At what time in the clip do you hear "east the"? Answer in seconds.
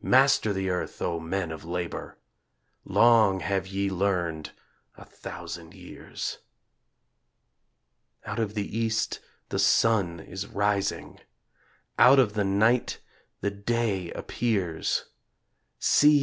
8.78-9.58